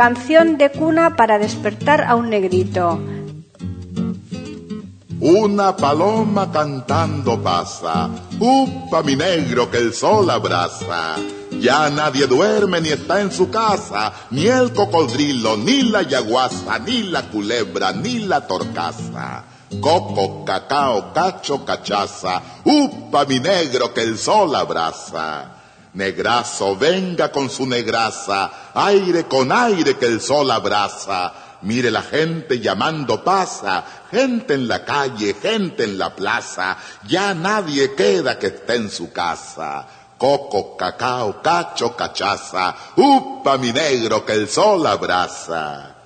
Canción 0.00 0.56
de 0.56 0.70
cuna 0.70 1.14
para 1.14 1.38
despertar 1.38 2.04
a 2.04 2.14
un 2.14 2.30
negrito. 2.30 2.98
Una 5.20 5.76
paloma 5.76 6.50
cantando 6.50 7.38
pasa, 7.42 8.08
upa 8.38 9.02
mi 9.02 9.14
negro 9.14 9.70
que 9.70 9.76
el 9.76 9.92
sol 9.92 10.30
abraza. 10.30 11.16
Ya 11.60 11.90
nadie 11.90 12.26
duerme 12.26 12.80
ni 12.80 12.88
está 12.88 13.20
en 13.20 13.30
su 13.30 13.50
casa, 13.50 14.10
ni 14.30 14.46
el 14.46 14.72
cocodrilo, 14.72 15.58
ni 15.58 15.82
la 15.82 16.00
yaguasa, 16.00 16.78
ni 16.78 17.02
la 17.02 17.24
culebra, 17.28 17.92
ni 17.92 18.20
la 18.20 18.46
torcaza. 18.46 19.44
Coco, 19.82 20.46
cacao, 20.46 21.12
cacho, 21.12 21.62
cachaza, 21.62 22.40
upa 22.64 23.26
mi 23.26 23.38
negro 23.38 23.92
que 23.92 24.00
el 24.00 24.16
sol 24.16 24.54
abraza. 24.54 25.59
Negrazo, 25.92 26.76
venga 26.76 27.32
con 27.32 27.50
su 27.50 27.66
negraza, 27.66 28.70
aire 28.74 29.24
con 29.24 29.50
aire 29.50 29.96
que 29.96 30.06
el 30.06 30.20
sol 30.20 30.50
abraza. 30.50 31.32
Mire 31.62 31.90
la 31.90 32.02
gente 32.02 32.58
llamando 32.58 33.22
pasa, 33.22 33.84
gente 34.10 34.54
en 34.54 34.66
la 34.66 34.84
calle, 34.84 35.34
gente 35.34 35.84
en 35.84 35.98
la 35.98 36.14
plaza, 36.14 36.78
ya 37.06 37.34
nadie 37.34 37.94
queda 37.94 38.38
que 38.38 38.46
esté 38.46 38.76
en 38.76 38.90
su 38.90 39.12
casa. 39.12 39.86
Coco, 40.16 40.76
cacao, 40.76 41.42
cacho, 41.42 41.94
cachaza, 41.96 42.74
upa 42.96 43.58
mi 43.58 43.72
negro 43.72 44.24
que 44.24 44.32
el 44.32 44.48
sol 44.48 44.86
abraza. 44.86 45.96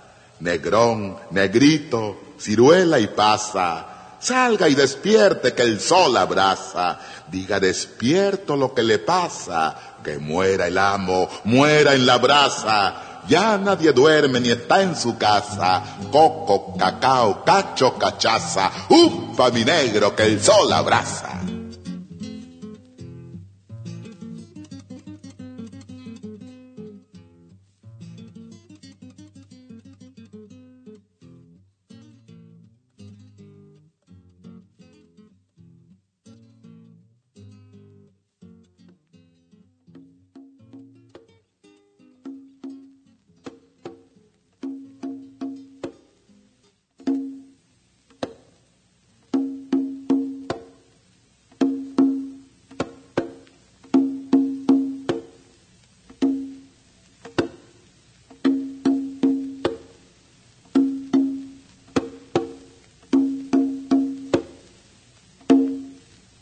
Negrón, 0.40 1.16
negrito, 1.30 2.34
ciruela 2.38 2.98
y 2.98 3.08
pasa, 3.08 3.86
salga 4.18 4.68
y 4.68 4.74
despierte 4.74 5.52
que 5.52 5.62
el 5.62 5.80
sol 5.80 6.16
abraza 6.16 6.98
diga 7.30 7.60
despierto 7.60 8.56
lo 8.56 8.74
que 8.74 8.82
le 8.82 8.98
pasa, 8.98 9.76
que 10.02 10.18
muera 10.18 10.66
el 10.66 10.78
amo, 10.78 11.28
muera 11.44 11.94
en 11.94 12.06
la 12.06 12.18
brasa. 12.18 13.22
Ya 13.26 13.56
nadie 13.56 13.92
duerme 13.92 14.40
ni 14.40 14.50
está 14.50 14.82
en 14.82 14.94
su 14.94 15.16
casa. 15.16 15.82
Coco, 16.12 16.76
cacao, 16.76 17.42
cacho, 17.44 17.96
cachaza. 17.96 18.70
Ufa, 18.88 19.50
mi 19.50 19.64
negro, 19.64 20.14
que 20.14 20.24
el 20.24 20.42
sol 20.42 20.70
abraza. 20.72 21.40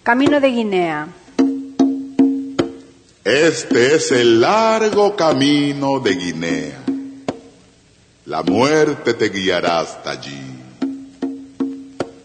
Camino 0.03 0.41
de 0.41 0.49
Guinea. 0.49 1.09
Este 3.23 3.95
es 3.95 4.11
el 4.11 4.41
largo 4.41 5.15
camino 5.15 6.01
de 6.01 6.15
Guinea. 6.17 6.83
La 8.27 8.43
muerte 8.43 9.15
te 9.15 9.29
guiará 9.29 9.79
hasta 9.79 10.11
allí. 10.11 10.43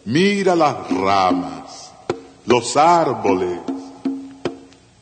Mira 0.05 0.55
las 0.55 0.89
ramas, 0.89 1.91
los 2.47 2.75
árboles. 2.75 3.59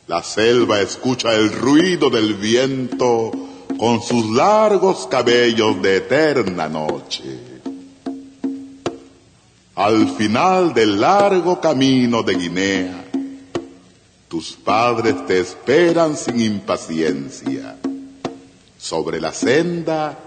La 0.07 0.21
selva 0.21 0.82
escucha 0.82 1.34
el 1.34 1.53
ruido 1.53 2.09
del 2.09 2.34
viento 2.34 3.32
con 3.80 4.01
sus 4.01 4.36
largos 4.36 5.07
cabellos 5.07 5.82
de 5.82 5.95
eterna 5.95 6.67
noche. 6.67 7.45
Al 9.76 10.07
final 10.07 10.73
del 10.73 11.01
largo 11.01 11.59
camino 11.59 12.23
de 12.23 12.36
Guinea, 12.36 13.05
tus 14.30 14.53
padres 14.53 15.26
te 15.28 15.39
esperan 15.39 16.15
sin 16.15 16.39
impaciencia. 16.39 17.76
Sobre 18.78 19.19
la 19.19 19.34
senda 19.34 20.17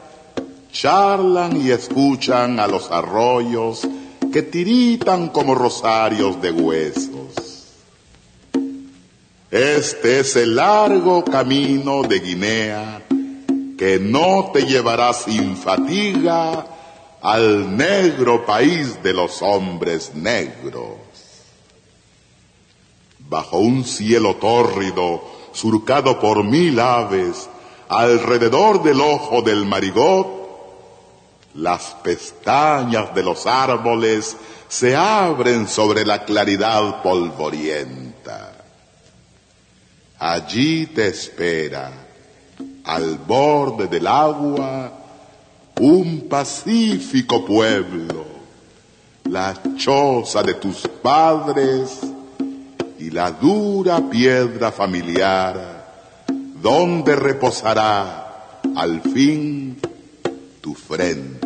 charlan 0.71 1.61
y 1.61 1.71
escuchan 1.71 2.61
a 2.61 2.67
los 2.67 2.91
arroyos 2.91 3.89
que 4.31 4.43
tiritan 4.43 5.29
como 5.29 5.55
rosarios 5.55 6.43
de 6.43 6.51
huesos. 6.51 7.65
Este 9.51 10.21
es 10.21 10.37
el 10.37 10.57
largo 10.57 11.25
camino 11.25 12.03
de 12.03 12.21
Guinea 12.21 13.03
que 13.79 13.99
no 13.99 14.51
te 14.53 14.67
llevará 14.67 15.15
sin 15.15 15.57
fatiga 15.57 16.67
al 17.23 17.77
negro 17.77 18.47
país 18.47 19.03
de 19.03 19.13
los 19.13 19.43
hombres 19.43 20.15
negros 20.15 21.09
bajo 23.29 23.59
un 23.59 23.85
cielo 23.85 24.37
tórrido, 24.37 25.23
surcado 25.53 26.19
por 26.19 26.45
mil 26.45 26.81
aves, 26.81 27.49
alrededor 27.89 28.83
del 28.83 29.01
ojo 29.01 29.43
del 29.43 29.67
marigot, 29.67 30.39
las 31.55 31.97
pestañas 32.03 33.15
de 33.15 33.23
los 33.23 33.47
árboles 33.47 34.37
se 34.69 34.95
abren 34.95 35.67
sobre 35.69 36.05
la 36.07 36.25
claridad 36.25 37.03
polvorienta. 37.03 38.55
Allí 40.19 40.87
te 40.87 41.09
espera, 41.09 41.93
al 42.85 43.19
borde 43.19 43.87
del 43.89 44.07
agua, 44.07 44.98
un 45.81 46.29
pacífico 46.29 47.45
pueblo, 47.45 48.27
la 49.25 49.55
choza 49.77 50.43
de 50.43 50.55
tus 50.55 50.87
padres, 51.03 52.01
y 52.99 53.11
la 53.11 53.31
dura 53.31 54.01
piedra 54.11 54.73
familiar, 54.73 56.25
donde 56.61 57.15
reposará 57.15 58.61
al 58.75 59.01
fin 59.01 59.79
tu 60.61 60.75
frente. 60.75 61.38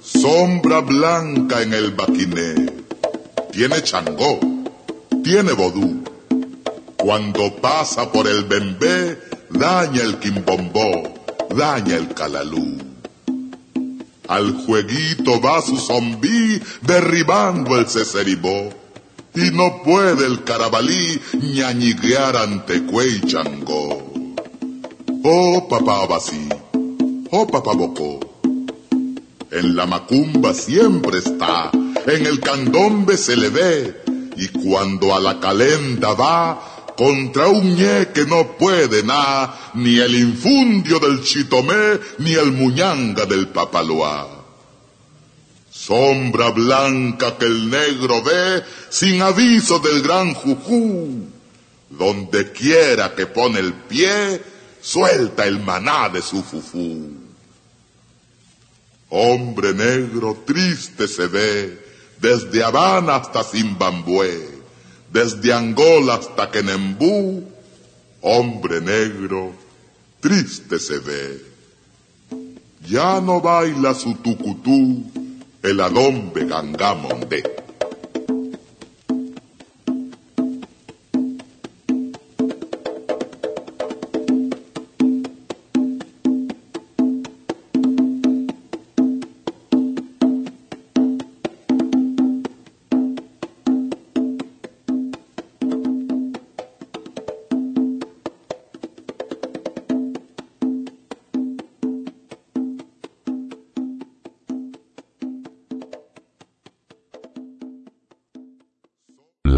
Sombra 0.00 0.78
blanca 0.80 1.60
en 1.60 1.74
el 1.74 1.90
baquiné. 1.90 2.54
Tiene 3.50 3.82
changó, 3.82 4.38
tiene 5.24 5.50
vodú. 5.54 6.04
Cuando 6.96 7.56
pasa 7.56 8.12
por 8.12 8.28
el 8.28 8.44
bembé, 8.44 9.18
daña 9.50 10.02
el 10.02 10.20
quimbombó, 10.20 11.14
daña 11.50 11.96
el 11.96 12.14
calalú. 12.14 12.78
Al 14.28 14.52
jueguito 14.52 15.40
va 15.40 15.60
su 15.60 15.76
zombí 15.76 16.62
derribando 16.82 17.76
el 17.76 17.88
ceceribó. 17.88 18.70
Y 19.34 19.50
no 19.50 19.82
puede 19.82 20.26
el 20.26 20.44
carabalí 20.44 21.20
ñañiguear 21.42 22.36
ante 22.36 22.84
Cuey 22.84 23.20
Changó. 23.22 24.12
Oh, 25.24 25.66
papá 25.68 26.06
Basí, 26.06 26.48
oh 27.36 27.46
papabocó. 27.48 28.20
En 29.50 29.74
la 29.74 29.86
macumba 29.86 30.54
siempre 30.54 31.18
está, 31.18 31.70
en 32.06 32.26
el 32.26 32.38
candombe 32.38 33.16
se 33.16 33.36
le 33.36 33.48
ve, 33.48 34.02
y 34.36 34.48
cuando 34.48 35.14
a 35.14 35.20
la 35.20 35.40
calenda 35.40 36.14
va, 36.14 36.86
contra 36.96 37.48
un 37.48 37.74
ñe 37.74 38.12
que 38.14 38.24
no 38.24 38.56
puede 38.56 39.02
nada, 39.02 39.72
ni 39.74 39.98
el 39.98 40.14
infundio 40.14 41.00
del 41.00 41.22
chitomé, 41.24 41.98
ni 42.18 42.34
el 42.34 42.52
muñanga 42.52 43.26
del 43.26 43.48
papaloá. 43.48 44.28
Sombra 45.72 46.50
blanca 46.50 47.36
que 47.36 47.46
el 47.46 47.68
negro 47.68 48.22
ve 48.22 48.62
sin 48.90 49.20
aviso 49.22 49.80
del 49.80 50.02
gran 50.02 50.34
jujú. 50.34 51.26
Donde 51.90 52.52
quiera 52.52 53.14
que 53.14 53.26
pone 53.26 53.58
el 53.58 53.72
pie, 53.72 54.40
suelta 54.80 55.46
el 55.46 55.60
maná 55.60 56.08
de 56.08 56.22
su 56.22 56.42
fufú. 56.42 57.23
Hombre 59.16 59.72
negro 59.72 60.42
triste 60.44 61.06
se 61.06 61.28
ve 61.28 61.78
desde 62.20 62.64
Habana 62.64 63.14
hasta 63.14 63.44
Zimbabue, 63.44 64.48
desde 65.12 65.52
Angola 65.52 66.14
hasta 66.14 66.50
Kenembú. 66.50 67.44
Hombre 68.22 68.80
negro 68.80 69.52
triste 70.18 70.80
se 70.80 70.98
ve. 70.98 71.44
Ya 72.88 73.20
no 73.20 73.40
baila 73.40 73.94
su 73.94 74.14
tucutú 74.16 75.04
el 75.62 75.80
adombe 75.80 76.46
gangamonde. 76.46 77.63